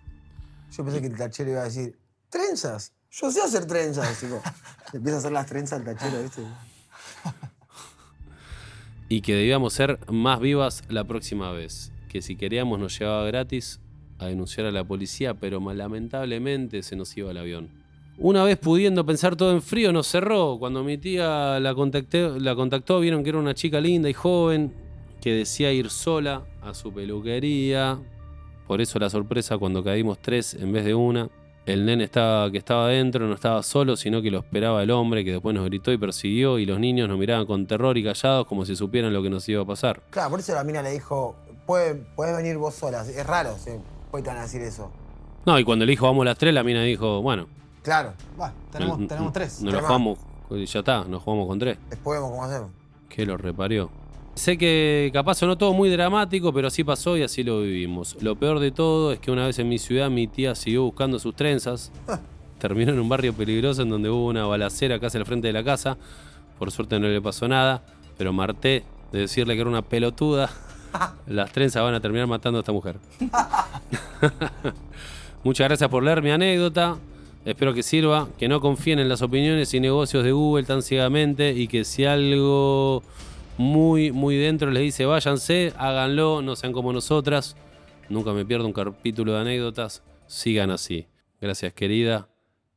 Yo 0.71 0.83
pensé 0.85 1.01
que 1.01 1.07
el 1.07 1.17
tachero 1.17 1.51
iba 1.51 1.61
a 1.61 1.65
decir, 1.65 1.97
¿trenzas? 2.29 2.93
Yo 3.11 3.29
sé 3.31 3.41
hacer 3.41 3.65
trenzas. 3.65 4.19
Tipo, 4.19 4.41
empieza 4.93 5.17
a 5.17 5.19
hacer 5.19 5.31
las 5.31 5.45
trenzas 5.47 5.79
al 5.79 5.85
tachero, 5.85 6.21
¿viste? 6.23 6.43
y 9.09 9.21
que 9.21 9.33
debíamos 9.35 9.73
ser 9.73 9.99
más 10.11 10.39
vivas 10.39 10.83
la 10.89 11.03
próxima 11.05 11.51
vez. 11.51 11.91
Que 12.07 12.21
si 12.21 12.35
queríamos 12.35 12.79
nos 12.79 12.97
llevaba 12.97 13.25
gratis 13.25 13.79
a 14.17 14.27
denunciar 14.27 14.67
a 14.67 14.71
la 14.71 14.83
policía, 14.83 15.33
pero 15.33 15.59
lamentablemente 15.73 16.83
se 16.83 16.95
nos 16.95 17.15
iba 17.17 17.31
el 17.31 17.37
avión. 17.37 17.78
Una 18.21 18.43
vez 18.43 18.57
pudiendo 18.57 19.05
pensar 19.05 19.35
todo 19.37 19.53
en 19.53 19.61
frío, 19.61 19.93
nos 19.93 20.07
cerró. 20.07 20.57
Cuando 20.59 20.83
mi 20.83 20.97
tía 20.97 21.59
la, 21.59 21.73
contacté- 21.73 22.37
la 22.39 22.53
contactó, 22.55 22.99
vieron 22.99 23.23
que 23.23 23.29
era 23.29 23.39
una 23.39 23.53
chica 23.53 23.79
linda 23.79 24.09
y 24.09 24.13
joven, 24.13 24.73
que 25.21 25.31
decía 25.33 25.71
ir 25.71 25.89
sola 25.89 26.43
a 26.61 26.73
su 26.73 26.91
peluquería. 26.93 27.97
Por 28.67 28.81
eso 28.81 28.99
la 28.99 29.09
sorpresa 29.09 29.57
cuando 29.57 29.83
caímos 29.83 30.19
tres 30.19 30.53
en 30.53 30.71
vez 30.73 30.83
de 30.85 30.93
una. 30.95 31.29
El 31.65 31.85
nene 31.85 32.03
estaba, 32.05 32.51
que 32.51 32.57
estaba 32.57 32.85
adentro 32.85 33.27
no 33.27 33.33
estaba 33.35 33.61
solo, 33.63 33.95
sino 33.95 34.21
que 34.21 34.31
lo 34.31 34.39
esperaba 34.39 34.81
el 34.83 34.91
hombre, 34.91 35.23
que 35.23 35.31
después 35.33 35.53
nos 35.55 35.65
gritó 35.65 35.91
y 35.91 35.97
persiguió, 35.97 36.57
y 36.57 36.65
los 36.65 36.79
niños 36.79 37.07
nos 37.07 37.17
miraban 37.19 37.45
con 37.45 37.67
terror 37.67 37.97
y 37.97 38.03
callados 38.03 38.47
como 38.47 38.65
si 38.65 38.75
supieran 38.75 39.13
lo 39.13 39.21
que 39.21 39.29
nos 39.29 39.47
iba 39.47 39.61
a 39.61 39.65
pasar. 39.65 40.01
Claro, 40.09 40.31
por 40.31 40.39
eso 40.39 40.53
la 40.55 40.63
mina 40.63 40.81
le 40.81 40.91
dijo, 40.91 41.35
"Puede- 41.67 41.95
puedes 42.15 42.35
venir 42.35 42.57
vos 42.57 42.73
sola. 42.73 43.01
Es 43.03 43.25
raro, 43.25 43.55
sí. 43.57 43.71
Puede 44.09 44.23
tan 44.25 44.41
decir 44.41 44.61
eso. 44.61 44.91
No, 45.45 45.59
y 45.59 45.63
cuando 45.63 45.85
le 45.85 45.91
dijo 45.91 46.05
vamos 46.07 46.25
las 46.25 46.37
tres, 46.37 46.53
la 46.53 46.63
mina 46.63 46.81
dijo, 46.83 47.21
bueno, 47.21 47.47
Claro, 47.83 48.13
Va, 48.39 48.53
tenemos, 48.71 49.33
tres. 49.33 49.61
Nos 49.61 49.73
lo 49.73 49.81
jugamos, 49.81 50.19
ya 50.49 50.79
está, 50.79 51.03
nos 51.05 51.23
jugamos 51.23 51.47
con 51.47 51.59
tres. 51.59 51.77
después 51.89 52.19
vemos 52.19 52.31
cómo 52.31 52.43
hacemos. 52.43 52.69
Que 53.07 53.25
lo 53.25 53.37
reparió. 53.37 53.89
Sé 54.35 54.57
que 54.57 55.09
capaz 55.13 55.35
sonó 55.35 55.57
todo 55.57 55.73
muy 55.73 55.89
dramático, 55.89 56.53
pero 56.53 56.67
así 56.67 56.83
pasó 56.83 57.17
y 57.17 57.23
así 57.23 57.43
lo 57.43 57.61
vivimos. 57.61 58.15
Lo 58.21 58.35
peor 58.37 58.59
de 58.59 58.71
todo 58.71 59.11
es 59.11 59.19
que 59.19 59.31
una 59.31 59.45
vez 59.45 59.59
en 59.59 59.67
mi 59.67 59.79
ciudad 59.79 60.09
mi 60.09 60.27
tía 60.27 60.55
siguió 60.55 60.83
buscando 60.83 61.19
sus 61.19 61.35
trenzas. 61.35 61.91
Terminó 62.57 62.93
en 62.93 62.99
un 62.99 63.09
barrio 63.09 63.33
peligroso 63.33 63.81
en 63.81 63.89
donde 63.89 64.09
hubo 64.09 64.27
una 64.27 64.45
balacera 64.45 64.99
casi 64.99 65.17
al 65.17 65.25
frente 65.25 65.47
de 65.47 65.53
la 65.53 65.63
casa. 65.63 65.97
Por 66.57 66.71
suerte 66.71 66.99
no 66.99 67.07
le 67.07 67.21
pasó 67.21 67.47
nada, 67.47 67.83
pero 68.17 68.31
marté 68.31 68.83
de 69.11 69.19
decirle 69.19 69.55
que 69.55 69.61
era 69.61 69.69
una 69.69 69.81
pelotuda. 69.81 70.49
Las 71.27 71.51
trenzas 71.51 71.83
van 71.83 71.95
a 71.95 71.99
terminar 71.99 72.27
matando 72.27 72.59
a 72.59 72.61
esta 72.61 72.71
mujer. 72.71 72.97
Muchas 75.43 75.67
gracias 75.67 75.89
por 75.89 76.03
leer 76.03 76.21
mi 76.21 76.31
anécdota. 76.31 76.97
Espero 77.45 77.73
que 77.73 77.83
sirva, 77.83 78.27
que 78.37 78.47
no 78.47 78.59
confíen 78.59 78.99
en 78.99 79.07
las 79.07 79.21
opiniones 79.21 79.73
y 79.73 79.79
negocios 79.79 80.23
de 80.23 80.31
Google 80.31 80.65
tan 80.65 80.81
ciegamente 80.81 81.53
y 81.53 81.67
que 81.67 81.85
si 81.85 82.05
algo 82.05 83.01
muy, 83.57 84.11
muy 84.11 84.35
dentro 84.37 84.71
les 84.71 84.83
dice 84.83 85.05
váyanse, 85.05 85.73
háganlo, 85.77 86.41
no 86.41 86.55
sean 86.55 86.73
como 86.73 86.91
nosotras. 86.91 87.55
Nunca 88.09 88.33
me 88.33 88.45
pierdo 88.45 88.65
un 88.65 88.73
capítulo 88.73 89.33
de 89.33 89.41
anécdotas. 89.41 90.03
Sigan 90.27 90.69
así. 90.69 91.07
Gracias, 91.39 91.73
querida. 91.73 92.27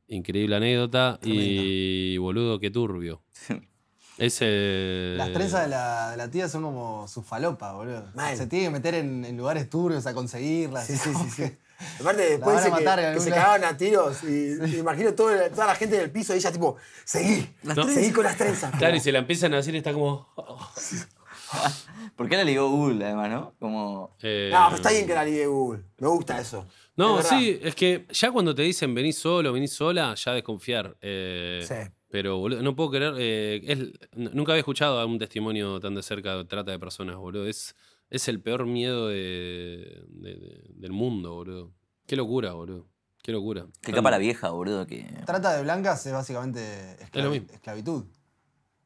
Increíble 0.07 0.55
anécdota. 0.55 1.19
Y 1.21 2.17
boludo, 2.17 2.59
qué 2.59 2.69
turbio. 2.69 3.21
Ese. 4.17 5.15
Las 5.17 5.33
trenzas 5.33 5.63
de 5.63 5.69
la, 5.69 6.11
de 6.11 6.17
la 6.17 6.29
tía 6.29 6.47
son 6.47 6.63
como 6.63 7.07
su 7.07 7.23
falopa, 7.23 7.73
boludo. 7.73 8.11
Mal. 8.13 8.37
Se 8.37 8.47
tiene 8.47 8.65
que 8.65 8.71
meter 8.71 8.93
en, 8.95 9.25
en 9.25 9.35
lugares 9.35 9.69
turbios 9.69 10.05
a 10.05 10.13
conseguirlas. 10.13 10.85
Sí, 10.85 10.95
sí, 10.95 11.13
sí, 11.13 11.29
sí. 11.29 11.57
Que- 11.97 12.03
Aparte, 12.03 12.21
después 12.29 12.55
dice 12.57 12.69
que, 12.69 12.71
matar 12.71 12.99
en 12.99 13.05
que 13.05 13.09
algún 13.09 13.23
se 13.23 13.29
cagaban 13.31 13.63
a 13.63 13.77
tiros. 13.77 14.23
Y 14.23 14.27
me 14.59 14.67
imagino 14.69 15.13
todo 15.13 15.29
el- 15.31 15.51
toda 15.51 15.67
la 15.67 15.75
gente 15.75 15.97
del 15.97 16.11
piso 16.11 16.33
y 16.33 16.37
ella, 16.37 16.51
tipo, 16.51 16.77
seguí. 17.03 17.47
Seguí 17.93 18.11
con 18.11 18.23
las 18.23 18.37
trenzas. 18.37 18.71
Claro, 18.77 18.95
y 18.95 18.99
se 18.99 19.11
la 19.11 19.19
empiezan 19.19 19.53
a 19.53 19.57
decir, 19.57 19.75
está 19.75 19.93
como. 19.93 20.27
¿Por 22.15 22.27
qué 22.29 22.37
la 22.37 22.43
ligó 22.43 22.69
Google, 22.69 23.03
además, 23.05 23.29
no? 23.29 23.53
Como. 23.59 24.15
eh, 24.21 24.49
No, 24.51 24.65
pero 24.65 24.75
está 24.77 24.91
bien 24.91 25.05
que 25.07 25.13
la 25.13 25.23
ligue 25.25 25.45
Google. 25.47 25.83
Me 25.99 26.07
gusta 26.07 26.39
eso. 26.39 26.65
No, 26.95 27.19
Es 27.19 27.23
verdad. 27.25 27.39
sí, 27.39 27.59
es 27.61 27.75
que 27.75 28.05
ya 28.11 28.31
cuando 28.31 28.53
te 28.53 28.61
dicen 28.61 28.93
venís 28.93 29.17
solo, 29.17 29.51
venís 29.53 29.73
sola, 29.73 30.13
ya 30.15 30.33
desconfiar. 30.33 30.95
Eh, 31.01 31.63
Sí. 31.67 31.91
Pero, 32.09 32.37
boludo, 32.37 32.61
no 32.61 32.75
puedo 32.75 32.91
creer. 32.91 33.13
eh, 33.17 33.61
es- 33.65 33.79
n- 34.15 34.29
nunca 34.33 34.51
había 34.51 34.59
escuchado 34.59 34.99
algún 34.99 35.17
testimonio 35.17 35.79
tan 35.79 35.95
de 35.95 36.03
cerca 36.03 36.35
de 36.37 36.45
trata 36.45 36.69
de 36.71 36.77
personas, 36.77 37.15
boludo. 37.15 37.47
Es, 37.47 37.75
es 38.15 38.27
el 38.27 38.39
peor 38.41 38.65
miedo 38.65 39.07
de- 39.07 40.03
de- 40.09 40.35
de- 40.35 40.71
del 40.75 40.91
mundo, 40.91 41.33
boludo. 41.33 41.71
Qué 42.07 42.15
locura, 42.15 42.53
boludo. 42.53 42.87
Qué 43.21 43.31
locura. 43.31 43.65
Qué 43.81 43.91
Tan- 43.91 43.95
capa 43.95 44.11
la 44.11 44.17
vieja, 44.17 44.49
boludo, 44.49 44.85
que. 44.85 45.03
Trata 45.25 45.53
de 45.55 45.63
blancas 45.63 46.05
es 46.05 46.13
básicamente 46.13 46.61
esclavi- 46.99 47.17
Es 47.19 47.23
lo 47.23 47.29
mismo. 47.31 47.47
esclavitud 47.53 48.05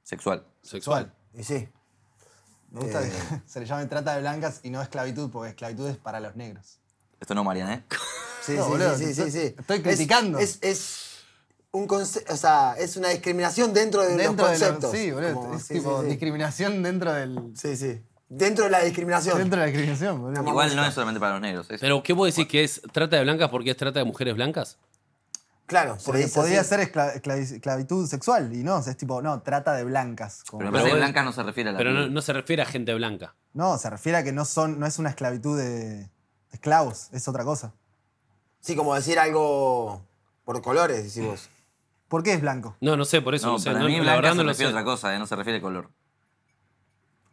Sexual. 0.03 0.45
Sexual. 0.61 1.13
Y 1.33 1.43
sí. 1.43 1.67
Me 2.71 2.81
gusta 2.81 3.05
Eh. 3.05 3.09
que 3.11 3.41
se 3.49 3.59
le 3.59 3.65
llame 3.65 3.85
trata 3.87 4.13
de 4.15 4.21
blancas 4.21 4.61
y 4.63 4.69
no 4.69 4.81
esclavitud, 4.81 5.29
porque 5.31 5.49
esclavitud 5.49 5.87
es 5.89 5.97
para 5.97 6.19
los 6.19 6.35
negros. 6.35 6.79
Esto 7.19 7.33
no, 7.35 7.43
Marian, 7.43 7.71
¿eh? 7.71 7.83
Sí, 8.43 8.53
No, 8.55 8.63
sí, 8.63 8.69
boludo, 8.69 8.97
sí, 8.97 9.13
sí, 9.13 9.29
sí, 9.31 9.39
estoy 9.57 9.77
Es- 9.77 9.83
criticando. 9.83 10.39
Es, 10.39 10.59
es 10.61 11.17
un 11.71 11.85
conce- 11.87 12.23
o 12.31 12.37
sea, 12.37 12.75
es 12.77 12.95
una 12.95 13.09
discriminación 13.09 13.73
dentro 13.73 14.01
de 14.03 14.15
Dentro 14.15 14.27
los 14.27 14.37
de 14.37 14.43
conceptos. 14.67 14.83
los, 14.83 14.91
sí, 15.01 15.11
boludo. 15.11 15.33
Como- 15.33 15.55
es 15.55 15.63
sí, 15.63 15.73
tipo 15.73 15.97
sí, 15.97 16.03
sí. 16.05 16.09
discriminación 16.11 16.81
dentro 16.83 17.11
del. 17.11 17.51
Sí, 17.55 17.75
sí. 17.75 18.01
Dentro 18.29 18.65
de 18.65 18.69
la 18.71 18.81
discriminación. 18.83 19.37
Dentro 19.37 19.59
de 19.59 19.65
la 19.65 19.71
discriminación, 19.71 20.21
boludo. 20.21 20.41
Igual 20.49 20.75
no 20.75 20.85
es 20.85 20.93
solamente 20.93 21.19
para 21.19 21.33
los 21.33 21.41
negros. 21.41 21.69
es- 21.71 21.79
Pero, 21.79 22.03
¿qué 22.03 22.13
puedo 22.13 22.25
decir 22.25 22.47
que 22.47 22.63
es 22.63 22.81
trata 22.91 23.15
de 23.15 23.23
blancas 23.23 23.49
porque 23.49 23.71
es 23.71 23.77
trata 23.77 23.99
de 23.99 24.05
mujeres 24.05 24.35
blancas? 24.35 24.77
Claro, 25.65 25.97
Porque 26.05 26.27
podría 26.29 26.61
así. 26.61 26.69
ser 26.69 26.79
escla- 26.79 27.13
esclavi- 27.13 27.55
esclavitud 27.55 28.07
sexual 28.07 28.53
y 28.53 28.63
no, 28.63 28.79
es 28.79 28.95
tipo, 28.95 29.21
no, 29.21 29.41
trata 29.41 29.73
de 29.73 29.83
blancas. 29.83 30.43
como- 30.49 30.59
Pero 30.59 30.71
me 30.71 30.77
Pero 30.77 30.83
parece 30.83 30.87
que 30.87 30.93
vos- 30.93 30.99
blancas 31.05 31.25
no 31.25 31.31
se 31.33 31.43
refiere 31.43 31.69
a 31.69 31.73
la 31.73 31.77
Pero 31.77 31.91
no, 31.91 32.07
no 32.07 32.21
se 32.21 32.33
refiere 32.33 32.61
a 32.61 32.65
gente 32.65 32.93
blanca. 32.93 33.35
No, 33.53 33.77
se 33.77 33.89
refiere 33.89 34.17
a 34.17 34.23
que 34.23 34.31
no 34.31 34.45
son, 34.45 34.79
no 34.79 34.85
es 34.85 34.97
una 34.97 35.09
esclavitud 35.09 35.57
de, 35.57 35.69
de 35.97 36.09
esclavos, 36.53 37.09
es 37.11 37.27
otra 37.27 37.43
cosa. 37.43 37.73
Sí, 38.61 38.75
como 38.77 38.95
decir 38.95 39.19
algo 39.19 40.01
por 40.45 40.61
colores, 40.61 41.03
decimos. 41.03 41.49
¿Por 42.07 42.23
qué 42.23 42.31
es 42.33 42.39
blanco? 42.41 42.77
No, 42.79 42.95
no 42.95 43.03
sé, 43.03 43.21
por 43.21 43.35
eso 43.35 43.47
No, 43.47 43.53
no 43.53 43.59
sé. 43.59 43.69
para 43.71 43.79
no- 43.79 43.85
mí 43.87 43.95
la 43.97 44.01
blanca 44.03 44.15
verdad 44.15 44.31
se 44.31 44.37
no 44.37 44.43
lo 44.43 44.49
refiere 44.49 44.71
sé. 44.71 44.77
a 44.77 44.79
otra 44.81 44.85
cosa, 44.91 45.13
¿eh? 45.15 45.19
no 45.19 45.27
se 45.27 45.35
refiere 45.35 45.57
al 45.57 45.61
color. 45.61 45.89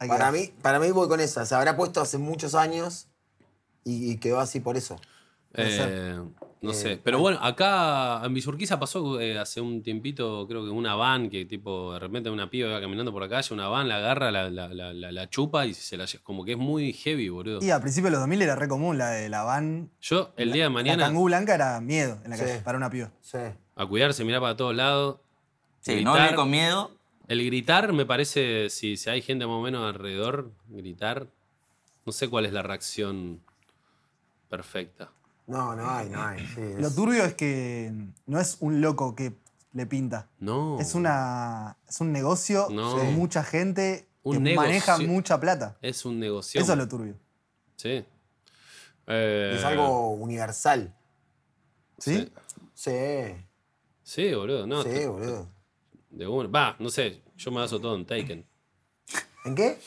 Hay 0.04 0.08
Para 0.08 0.32
mí, 0.32 0.50
para 0.62 0.78
mí 0.80 0.90
voy 0.90 1.08
con 1.08 1.20
esa. 1.20 1.44
Se 1.46 1.54
habrá 1.54 1.76
puesto 1.76 2.00
hace 2.00 2.18
muchos 2.18 2.54
años 2.54 3.08
y, 3.84 4.10
y 4.12 4.16
quedó 4.18 4.40
así 4.40 4.60
por 4.60 4.76
eso. 4.76 4.96
Eh, 5.56 6.18
no 6.62 6.72
sé. 6.72 6.98
Pero 7.04 7.18
bueno, 7.20 7.38
acá 7.40 8.22
en 8.24 8.34
Villurquiza 8.34 8.80
pasó 8.80 9.20
eh, 9.20 9.38
hace 9.38 9.60
un 9.60 9.82
tiempito, 9.82 10.46
creo 10.48 10.64
que 10.64 10.70
una 10.70 10.94
van 10.96 11.28
que 11.30 11.44
tipo, 11.44 11.92
de 11.92 11.98
repente 12.00 12.28
una 12.30 12.48
piba 12.50 12.70
iba 12.70 12.80
caminando 12.80 13.12
por 13.12 13.22
la 13.22 13.28
calle, 13.28 13.54
una 13.54 13.68
van 13.68 13.86
la 13.88 13.98
agarra, 13.98 14.32
la, 14.32 14.50
la, 14.50 14.68
la, 14.68 14.92
la- 14.92 15.12
la 15.12 15.30
chupa 15.30 15.66
y 15.66 15.74
se 15.74 15.96
la 15.96 16.04
lle- 16.06 16.20
como 16.22 16.44
que 16.44 16.52
es 16.52 16.58
muy 16.58 16.92
heavy, 16.94 17.28
boludo. 17.28 17.60
Y 17.62 17.70
a 17.70 17.80
principios 17.80 18.06
de 18.06 18.12
los 18.12 18.20
2000 18.20 18.42
era 18.42 18.56
re 18.56 18.66
común 18.66 18.98
la 18.98 19.10
de 19.10 19.28
la 19.28 19.44
van. 19.44 19.90
Yo 20.00 20.32
el 20.36 20.52
día 20.52 20.64
de 20.64 20.70
La 20.70 20.74
mañana 20.74 21.04
cangú 21.04 21.24
blanca 21.24 21.54
era 21.54 21.80
miedo 21.80 22.18
en 22.24 22.30
la 22.30 22.36
Sí. 22.36 22.42
calle, 22.44 22.60
para 22.60 22.78
una 22.78 22.90
piba. 22.90 23.10
Sí. 23.20 23.38
a 23.76 23.86
cuidarse, 23.86 24.24
mirar 24.24 24.40
para 24.40 24.56
todos 24.56 24.74
lados. 24.74 25.18
Sí, 25.80 26.02
no 26.02 26.14
vivir 26.14 26.34
con 26.34 26.50
miedo. 26.50 26.90
El 27.28 27.44
gritar 27.44 27.92
me 27.92 28.04
parece, 28.06 28.68
si, 28.70 28.96
si 28.96 29.08
hay 29.10 29.22
gente 29.22 29.46
más 29.46 29.54
o 29.56 29.60
menos 29.62 29.82
alrededor, 29.88 30.50
gritar, 30.68 31.26
no 32.04 32.12
sé 32.12 32.28
cuál 32.28 32.44
es 32.46 32.52
la 32.52 32.62
reacción 32.62 33.40
perfecta. 34.48 35.10
No, 35.46 35.74
no 35.74 35.88
hay, 35.90 36.08
no 36.08 36.22
hay. 36.22 36.46
sí, 36.46 36.60
es- 36.60 36.80
Lo 36.80 36.90
turbio 36.90 37.24
es 37.24 37.34
que 37.34 37.92
no 38.26 38.40
es 38.40 38.56
un 38.60 38.80
loco 38.80 39.14
que 39.14 39.34
le 39.72 39.86
pinta. 39.86 40.28
No. 40.38 40.78
Es 40.80 40.94
una 40.94 41.76
es 41.88 42.00
un 42.00 42.12
negocio 42.12 42.68
No. 42.70 42.96
de 42.98 43.06
Sí. 43.08 43.12
mucha 43.16 43.42
gente 43.42 44.06
Un 44.22 44.36
que 44.36 44.40
negocio. 44.40 44.68
maneja 44.68 44.98
mucha 44.98 45.40
plata. 45.40 45.76
Es 45.82 46.04
un 46.04 46.18
negocio. 46.20 46.60
Eso 46.60 46.72
es 46.72 46.78
lo 46.78 46.88
turbio. 46.88 47.16
Sí. 47.76 48.04
Eh, 49.06 49.54
es 49.58 49.64
algo 49.64 50.10
universal. 50.12 50.94
¿Sí? 51.98 52.30
Sí. 52.74 52.92
Sí, 54.02 54.34
boludo. 54.34 54.66
No, 54.66 54.82
sí, 54.82 55.06
boludo. 55.06 55.48
De 56.14 56.26
uno. 56.26 56.50
Va, 56.50 56.76
no 56.78 56.88
sé. 56.88 57.22
Yo 57.36 57.50
me 57.50 57.58
baso 57.58 57.80
todo 57.80 57.94
en 57.96 58.04
Taken. 58.06 58.44
¿En 59.44 59.54
qué? 59.54 59.78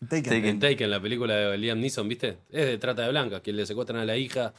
Taken. 0.00 0.22
Taken. 0.24 0.44
En 0.44 0.60
Taken, 0.60 0.90
la 0.90 1.00
película 1.00 1.34
de 1.34 1.58
Liam 1.58 1.80
Neeson, 1.80 2.08
¿viste? 2.08 2.38
Es 2.50 2.66
de 2.66 2.78
trata 2.78 3.02
de 3.02 3.10
blancas, 3.10 3.40
que 3.42 3.52
le 3.52 3.64
secuestran 3.66 4.00
a 4.00 4.04
la 4.04 4.16
hija 4.16 4.54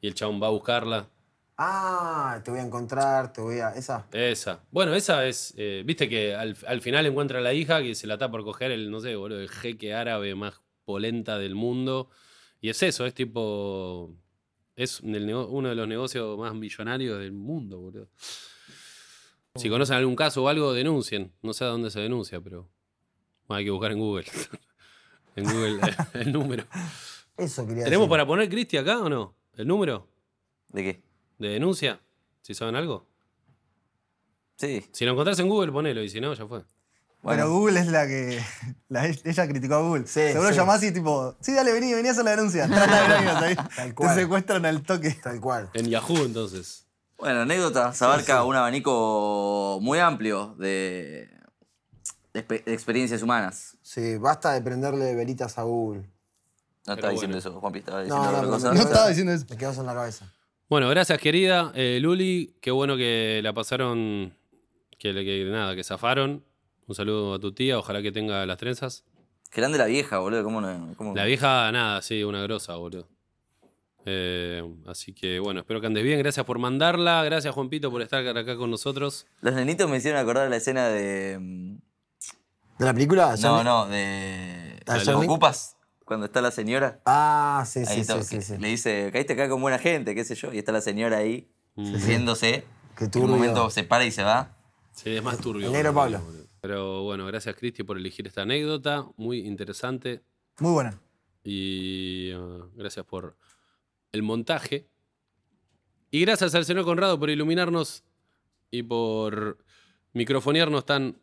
y 0.00 0.06
el 0.06 0.14
chabón 0.14 0.42
va 0.42 0.46
a 0.48 0.50
buscarla. 0.50 1.08
Ah, 1.56 2.40
te 2.44 2.50
voy 2.50 2.60
a 2.60 2.64
encontrar, 2.64 3.32
te 3.32 3.40
voy 3.40 3.60
a. 3.60 3.70
Esa. 3.70 4.06
Esa. 4.12 4.60
Bueno, 4.70 4.94
esa 4.94 5.26
es. 5.26 5.54
eh, 5.56 5.82
Viste 5.86 6.08
que 6.08 6.34
al, 6.34 6.56
al 6.66 6.80
final 6.80 7.06
encuentra 7.06 7.38
a 7.38 7.42
la 7.42 7.52
hija 7.54 7.80
que 7.82 7.94
se 7.94 8.06
la 8.06 8.14
está 8.14 8.30
por 8.30 8.42
coger 8.42 8.72
el, 8.72 8.90
no 8.90 9.00
sé, 9.00 9.14
boludo, 9.14 9.40
el 9.40 9.48
jeque 9.50 9.94
árabe 9.94 10.34
más 10.34 10.60
polenta 10.84 11.38
del 11.38 11.54
mundo. 11.54 12.10
Y 12.60 12.70
es 12.70 12.82
eso, 12.82 13.06
es 13.06 13.14
tipo. 13.14 14.10
Es 14.74 15.00
uno 15.00 15.68
de 15.68 15.74
los 15.76 15.86
negocios 15.86 16.36
más 16.36 16.54
millonarios 16.54 17.20
del 17.20 17.30
mundo, 17.32 17.78
boludo. 17.78 18.08
Si 19.56 19.70
conocen 19.70 19.94
algún 19.96 20.16
caso 20.16 20.42
o 20.42 20.48
algo, 20.48 20.72
denuncien. 20.72 21.32
No 21.42 21.52
sé 21.52 21.62
a 21.64 21.68
dónde 21.68 21.88
se 21.92 22.00
denuncia, 22.00 22.40
pero. 22.40 22.68
bueno, 23.46 23.58
hay 23.58 23.64
que 23.64 23.70
buscar 23.70 23.92
en 23.92 23.98
Google. 24.00 24.24
en 25.36 25.44
Google 25.44 25.80
el 26.14 26.32
número. 26.32 26.64
Eso 27.36 27.64
quería 27.64 27.84
¿Tenemos 27.84 28.06
decir. 28.06 28.10
para 28.10 28.26
poner 28.26 28.48
Cristi 28.48 28.76
acá 28.78 28.98
o 28.98 29.08
no? 29.08 29.34
¿El 29.56 29.68
número 29.68 30.08
¿De 30.70 30.82
qué? 30.82 31.02
de 31.38 31.48
denuncia? 31.50 32.00
Si 32.42 32.52
saben 32.54 32.74
algo. 32.74 33.06
Sí. 34.56 34.84
Si 34.92 35.04
lo 35.04 35.12
encontrás 35.12 35.38
en 35.38 35.48
Google, 35.48 35.70
ponelo. 35.70 36.02
Y 36.02 36.08
si 36.08 36.20
no, 36.20 36.34
ya 36.34 36.46
fue. 36.48 36.60
Pero 36.60 36.68
Bueno, 37.22 37.48
Google 37.50 37.78
es 37.80 37.86
la 37.86 38.06
que. 38.08 38.40
la- 38.88 39.06
ella 39.06 39.48
criticó 39.48 39.74
a 39.76 39.82
Google. 39.82 40.06
Sí, 40.08 40.20
Seguro 40.32 40.48
sí. 40.50 40.56
llamás 40.56 40.82
y 40.82 40.90
tipo, 40.92 41.36
sí, 41.40 41.54
dale, 41.54 41.72
vení, 41.72 41.94
vení 41.94 42.08
a 42.08 42.10
hacer 42.10 42.24
la 42.24 42.32
denuncia. 42.32 42.68
Te 43.96 44.14
secuestran 44.16 44.66
al 44.66 44.82
toque. 44.82 45.12
Tal 45.22 45.40
cual. 45.40 45.70
En 45.74 45.86
Yahoo, 45.86 46.24
entonces. 46.24 46.83
Bueno, 47.24 47.40
anécdotas 47.42 48.00
abarca 48.02 48.44
un 48.44 48.54
abanico 48.56 49.78
muy 49.82 49.98
amplio 49.98 50.54
de, 50.58 51.28
de 52.32 52.46
expe- 52.46 52.64
de 52.64 52.72
experiencias 52.74 53.22
humanas. 53.22 53.76
Sí, 53.82 54.16
basta 54.18 54.52
de 54.52 54.60
prenderle 54.62 55.14
velitas 55.14 55.58
a 55.58 55.62
Google. 55.62 56.00
No 56.86 56.94
Pero 56.94 56.94
estaba 56.96 57.12
diciendo 57.12 57.36
bueno. 57.36 57.48
eso, 57.50 57.60
Juanpi, 57.60 57.78
estaba 57.80 57.98
No, 57.98 58.04
diciendo 58.04 58.42
no, 58.42 58.58
No 58.58 58.58
quedó- 58.72 58.82
estaba 58.88 59.08
diciendo 59.08 59.32
eso. 59.32 59.46
Me 59.50 59.56
quedó 59.56 59.70
eso 59.70 59.80
en 59.80 59.86
la 59.86 59.94
cabeza. 59.94 60.32
Bueno, 60.68 60.88
gracias, 60.88 61.18
querida. 61.18 61.72
Eh, 61.74 61.98
Luli, 62.00 62.54
qué 62.60 62.70
bueno 62.70 62.96
que 62.96 63.40
la 63.42 63.52
pasaron. 63.52 64.34
Que, 64.98 65.12
le- 65.12 65.24
que 65.24 65.44
nada, 65.50 65.74
que 65.74 65.82
zafaron. 65.84 66.44
Un 66.86 66.94
saludo 66.94 67.34
a 67.34 67.38
tu 67.38 67.52
tía, 67.52 67.78
ojalá 67.78 68.02
que 68.02 68.12
tenga 68.12 68.44
las 68.46 68.58
trenzas. 68.58 69.04
Grande 69.52 69.78
la 69.78 69.86
vieja, 69.86 70.18
boludo. 70.18 70.42
¿Cómo 70.44 70.60
no? 70.60 70.94
cómo- 70.96 71.14
La 71.14 71.24
vieja, 71.24 71.70
nada, 71.72 72.02
sí, 72.02 72.22
una 72.24 72.42
grosa, 72.42 72.74
boludo. 72.76 73.08
Eh, 74.06 74.62
así 74.86 75.12
que 75.14 75.38
bueno, 75.38 75.60
espero 75.60 75.80
que 75.80 75.86
andes 75.86 76.04
bien. 76.04 76.18
Gracias 76.18 76.44
por 76.44 76.58
mandarla. 76.58 77.22
Gracias, 77.24 77.54
Juanpito, 77.54 77.90
por 77.90 78.02
estar 78.02 78.26
acá 78.36 78.56
con 78.56 78.70
nosotros. 78.70 79.26
Los 79.40 79.54
nenitos 79.54 79.88
me 79.90 79.96
hicieron 79.96 80.20
acordar 80.20 80.48
la 80.50 80.56
escena 80.56 80.88
de. 80.88 81.38
mm, 81.40 81.74
¿De 82.78 82.84
la 82.84 82.92
película? 82.92 83.34
No, 83.40 83.62
no, 83.64 83.86
de. 83.86 84.80
¿Ah, 84.86 84.98
¿Lo 84.98 85.04
Johnny? 85.12 85.26
ocupas? 85.26 85.76
Cuando 86.04 86.26
está 86.26 86.42
la 86.42 86.50
señora. 86.50 87.00
Ah, 87.06 87.64
sí, 87.66 87.86
sí, 87.86 88.00
está, 88.00 88.22
sí, 88.22 88.36
que 88.36 88.42
sí. 88.42 88.58
Le 88.58 88.68
dice, 88.68 89.08
caíste 89.12 89.32
acá 89.32 89.48
con 89.48 89.62
buena 89.62 89.78
gente, 89.78 90.14
qué 90.14 90.24
sé 90.24 90.34
yo. 90.34 90.52
Y 90.52 90.58
está 90.58 90.70
la 90.72 90.80
señora 90.82 91.18
ahí, 91.18 91.48
Mm. 91.76 91.94
riéndose. 92.04 92.64
Qué 92.96 93.06
En 93.12 93.24
un 93.24 93.30
momento 93.30 93.70
se 93.70 93.84
para 93.84 94.04
y 94.04 94.10
se 94.10 94.22
va. 94.22 94.56
Sí, 94.92 95.10
es 95.16 95.22
más 95.22 95.38
turbio. 95.38 95.66
El 95.68 95.72
negro 95.72 95.92
boludo. 95.92 96.18
Pablo. 96.20 96.44
Pero 96.60 97.02
bueno, 97.04 97.26
gracias, 97.26 97.56
Cristi, 97.56 97.82
por 97.82 97.96
elegir 97.96 98.26
esta 98.26 98.42
anécdota. 98.42 99.06
Muy 99.16 99.40
interesante. 99.40 100.22
Muy 100.60 100.72
buena. 100.72 101.00
Y 101.42 102.32
uh, 102.34 102.70
gracias 102.76 103.04
por 103.06 103.36
el 104.14 104.22
montaje. 104.22 104.86
Y 106.10 106.20
gracias 106.20 106.54
al 106.54 106.64
señor 106.64 106.84
Conrado 106.84 107.18
por 107.18 107.28
iluminarnos 107.30 108.04
y 108.70 108.82
por 108.84 109.58
microfonearnos 110.12 110.86
tan 110.86 111.16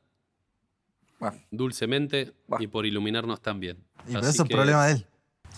Bueno, 1.19 1.37
dulcemente 1.51 2.33
Bah. 2.47 2.57
y 2.59 2.67
por 2.67 2.85
iluminarnos 2.85 3.41
tan 3.41 3.59
bien. 3.59 3.77
Y 4.07 4.13
pero 4.13 4.27
es 4.27 4.37
que- 4.41 4.53
problema 4.55 4.85
de 4.87 4.93
él. 4.93 5.05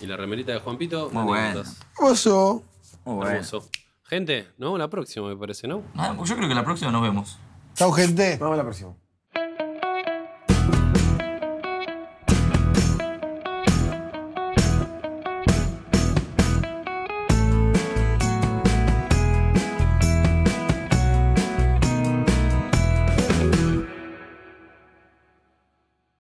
Y 0.02 0.06
la 0.08 0.18
remerita 0.18 0.52
de 0.52 0.60
Juanpito. 0.60 1.10
Muy 1.12 1.24
bueno. 1.24 1.44
anécdotas. 1.46 1.80
Oso. 2.00 2.64
muy 3.06 3.16
bueno. 3.16 3.32
Hermoso. 3.32 3.70
Gente, 4.04 4.44
nos 4.58 4.68
vemos 4.68 4.80
la 4.80 4.90
próxima, 4.90 5.28
me 5.30 5.36
parece, 5.38 5.68
¿no? 5.68 5.84
Ah, 5.96 6.16
yo 6.24 6.36
creo 6.36 6.48
que 6.48 6.54
la 6.56 6.64
próxima 6.64 6.92
nos 6.92 7.02
vemos. 7.02 7.40
Chau, 7.76 7.92
gente. 7.92 8.32
Nos 8.32 8.40
vemos 8.42 8.58
la 8.58 8.64
próxima. 8.64 8.96